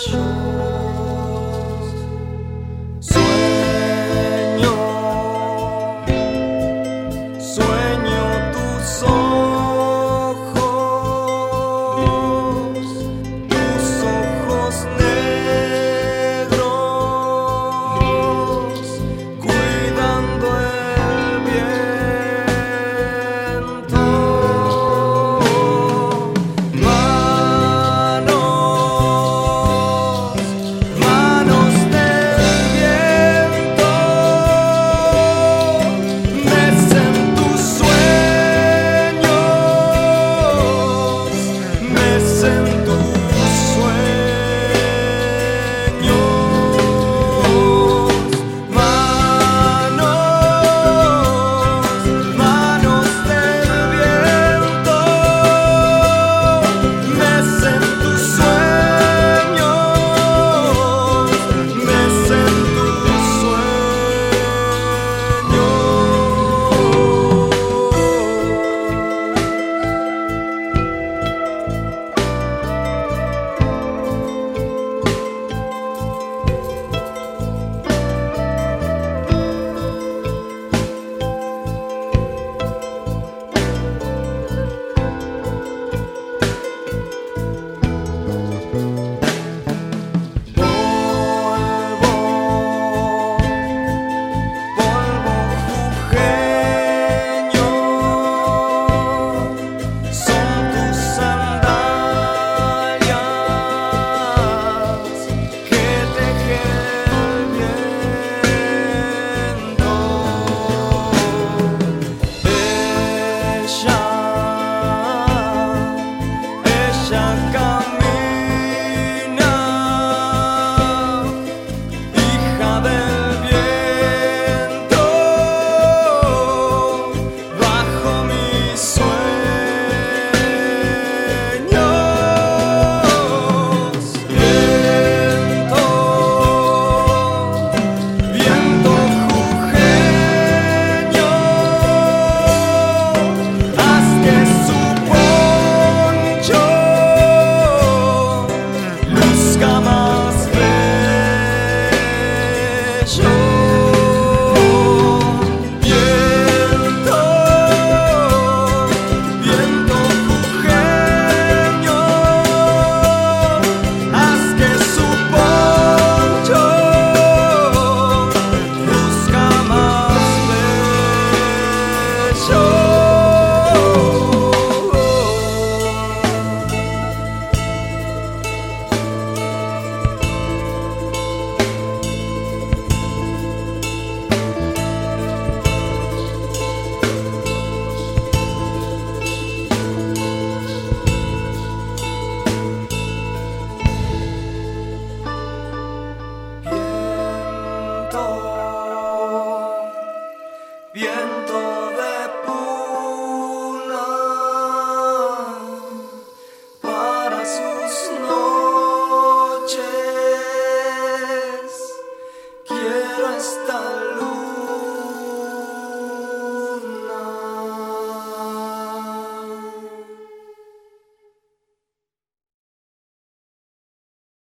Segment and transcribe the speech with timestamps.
[0.00, 0.49] 说。